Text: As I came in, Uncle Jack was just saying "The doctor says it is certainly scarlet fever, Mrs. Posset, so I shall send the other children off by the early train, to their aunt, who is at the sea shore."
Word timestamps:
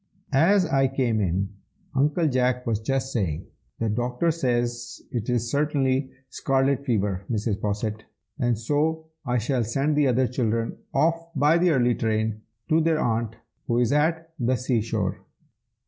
As 0.33 0.65
I 0.65 0.87
came 0.87 1.21
in, 1.21 1.49
Uncle 1.93 2.27
Jack 2.27 2.65
was 2.65 2.79
just 2.79 3.11
saying 3.13 3.45
"The 3.77 3.87
doctor 3.87 4.31
says 4.31 4.99
it 5.11 5.29
is 5.29 5.51
certainly 5.51 6.09
scarlet 6.27 6.83
fever, 6.83 7.23
Mrs. 7.29 7.61
Posset, 7.61 8.05
so 8.55 9.05
I 9.27 9.37
shall 9.37 9.63
send 9.63 9.95
the 9.95 10.07
other 10.07 10.25
children 10.25 10.77
off 10.91 11.27
by 11.35 11.59
the 11.59 11.69
early 11.69 11.93
train, 11.93 12.41
to 12.69 12.81
their 12.81 12.99
aunt, 12.99 13.35
who 13.67 13.77
is 13.77 13.91
at 13.93 14.33
the 14.39 14.55
sea 14.57 14.81
shore." 14.81 15.21